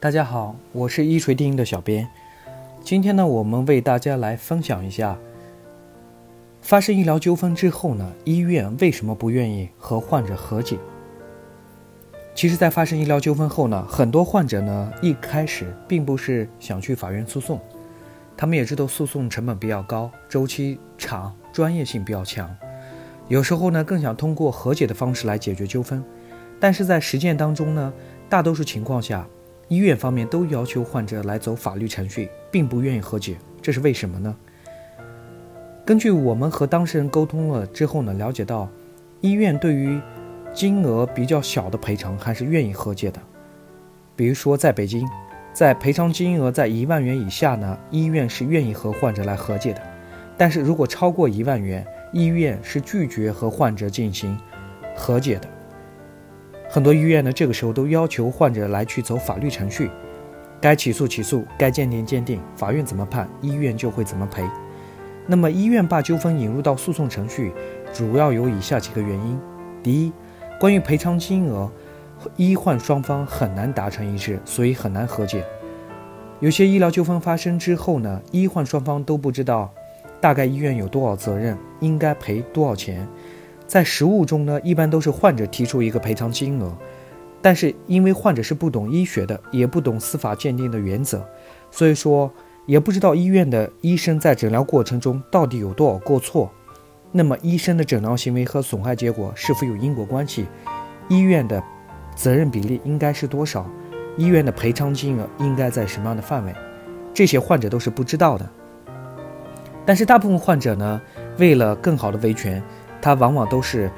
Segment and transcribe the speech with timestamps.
[0.00, 2.08] 大家好，我是一锤定音的小编。
[2.82, 5.18] 今天呢，我们为大家来分享一下，
[6.62, 10.78] 发生医疗纠纷之后呢，医院为什么不愿意和患者和解？
[12.34, 17.60] 其实，在发生医疗纠纷后呢，很多患者呢一开始并不是想去法院诉讼，
[18.38, 22.48] 他们也知道诉讼成本比较高，周期长，专业性比较强，
[23.28, 26.02] 有时候呢更想通过和解的方式来解决纠纷，
[26.58, 27.92] 但是在实践当中呢，
[28.30, 29.28] 大多数情况下。
[29.70, 34.36] 医院方面都要求患者来走法律程序，并不愿意和解，这是为什么呢？
[35.86, 38.68] 根据我们和当事人沟通了之后呢，了解到，
[39.20, 40.00] 医院对于
[40.52, 43.20] 金额比较小的赔偿还是愿意和解的。
[44.16, 45.08] 比如说在北京，
[45.52, 49.80] 在赔偿金额在一万元以下呢，医院是愿意和患者来和解的；
[50.36, 54.36] 但是如果超过一万元，医院是拒绝和患者进行
[54.96, 55.48] 和解的。
[56.72, 59.90] 很多医院呢，这个时候都要求患者来去走法律程序，
[60.60, 64.44] 该起诉起诉，该鉴定鉴定，法院怎么判，医院就会怎么赔。
[65.26, 67.52] 那么，医院把纠纷引入到诉讼程序，
[67.92, 69.36] 主要有以下几个原因：
[69.82, 70.12] 第一，
[70.60, 71.68] 关于赔偿金额，
[72.36, 75.44] 医患双方很难达成一致，所以很难和解。
[76.38, 79.68] 有些医疗纠纷发生之后呢，医患双方都不知道
[80.20, 83.08] 大概医院有多少责任，应该赔多少钱。
[83.70, 86.76] 在实务中呢，一般都是患者提出一个赔偿金额，
[87.40, 91.24] 但是因为患者是不懂医学的，也不懂司法鉴定的原则，
[91.70, 92.28] 所以说
[92.66, 96.50] 也不知道医院的医生在诊疗过程中到底有多少过错，
[97.12, 100.46] 那么医生的诊疗行为和损害结果是否有因果关系？
[101.08, 101.62] 医院的
[102.16, 103.64] 责任比例应该是多少？
[104.16, 106.52] 医院的赔偿金额应该在什么样的范围？
[107.14, 108.50] 这些患者都是不知道的。
[109.86, 111.00] 但是大部分患者呢，
[111.38, 112.60] 为了更好的维权。
[113.00, 113.90] 他往往都是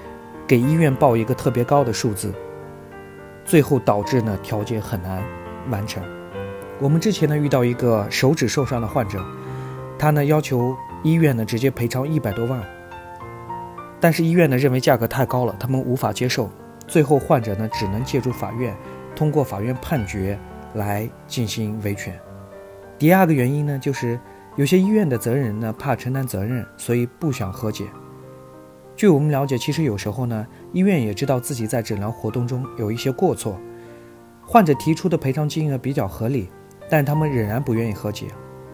[0.46, 2.32] 给医院报一个特别高的数字，
[3.44, 5.22] 最后导致呢调解很难
[5.70, 6.02] 完成。
[6.80, 9.24] 我们之前呢遇到一个手指受伤的患者，
[9.98, 12.60] 他呢要求医院呢直接赔偿一百多万，
[14.00, 16.50] 但是医院呢认为价格太高了，他们无法接受。
[16.88, 18.76] 最后患者呢只能借助法院，
[19.14, 20.38] 通过法院判决
[20.74, 22.18] 来进行维权。
[22.98, 24.18] 第二个原因呢就是
[24.56, 27.84] 有些医院的责任人呢怕承担责任，所以不想和解。
[28.94, 33.58] 据我们了解，其实有时候呢，医院也知道自己在诊疗活动中有一些过错，
[34.46, 36.48] 患者提出的赔偿金额比较合理，
[36.88, 38.26] 但他们仍然不愿意和解，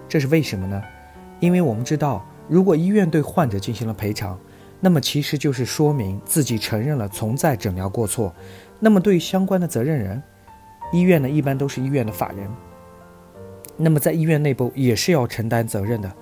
[0.09, 0.83] 这是为什么呢？
[1.41, 4.39] 因为我们知道，如果医院对患者进行了赔偿，
[4.81, 8.35] 那么其实就是说明自己承认了存在诊疗过错，
[8.81, 10.23] 那么对于相关的责任人，
[10.93, 12.51] 医院呢一般都是医院的法人，
[13.77, 16.13] 那么在医院内部也是要承担责任的，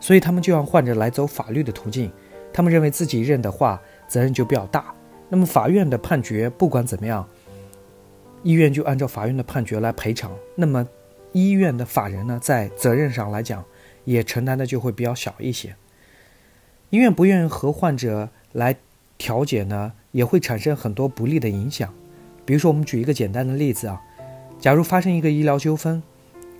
[0.00, 2.10] 所以他们就让患者来走法律的途径。
[2.56, 3.78] 他们认为自己认的话，
[4.08, 4.86] 责任就比较大。
[5.28, 7.28] 那么法院的判决不管怎么样，
[8.42, 10.32] 医院就按照法院的判决来赔偿。
[10.54, 10.88] 那么
[11.32, 13.62] 医院的法人呢，在责任上来讲，
[14.06, 15.76] 也承担的就会比较小一些。
[16.88, 18.74] 医院不愿意和患者来
[19.18, 21.92] 调解呢，也会产生很多不利的影响。
[22.46, 24.00] 比如说，我们举一个简单的例子啊，
[24.58, 26.02] 假如发生一个医疗纠纷，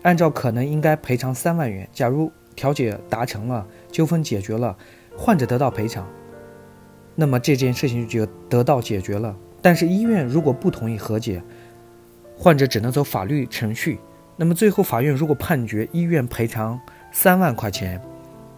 [0.02, 4.76] 按照可能应该赔偿三万元，假如调解达成了，纠纷解决了。
[5.16, 6.06] 患者得到赔偿，
[7.14, 9.34] 那么这件事情就得到解决了。
[9.62, 11.42] 但是医院如果不同意和解，
[12.36, 13.98] 患者只能走法律程序。
[14.36, 16.78] 那么最后法院如果判决医院赔偿
[17.10, 18.00] 三万块钱，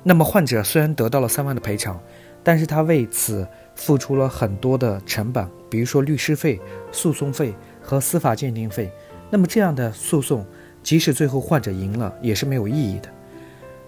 [0.03, 1.99] 那么患者虽然得到了三万的赔偿，
[2.43, 6.61] 但是他为此付出了很多的成本，比如说律师费、
[6.91, 8.91] 诉讼费和司法鉴定费。
[9.31, 10.45] 那么这样的诉讼，
[10.83, 13.09] 即使最后患者赢了，也是没有意义的。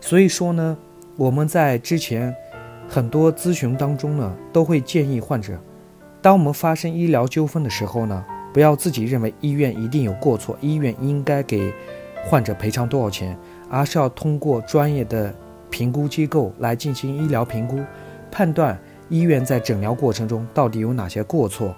[0.01, 0.79] 所以说呢，
[1.17, 2.35] 我们在之前。
[2.93, 5.57] 很多咨询当中呢，都会建议患者，
[6.21, 11.73] 当我们发生医疗纠纷的时候呢，不要自己认为医院一定有过错，医院应该给
[12.25, 13.39] 患者赔偿多少钱，
[13.71, 15.33] 而是要通过专业的
[15.71, 17.79] 评估机构来进行医疗评估，
[18.29, 18.77] 判断
[19.09, 21.73] 医院在诊疗过程中到底有哪些过错，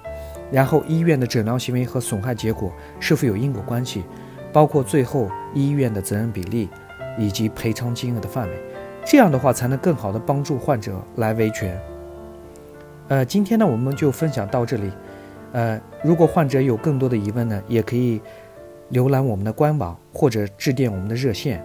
[0.51, 4.03] 然后医院的诊疗行为和损害结果是否有因果关系，
[4.51, 6.71] 包括最后医院的责任比例
[7.19, 8.55] 以及赔偿金额的范围。
[9.05, 11.79] 这样的话才能更好的帮助患者来维权。
[13.09, 14.91] 呃，今天呢我们就分享到这里。
[15.53, 18.21] 呃，如果患者有更多的疑问呢，也可以
[18.91, 21.63] 浏览我们的官网或者致电我们的热线。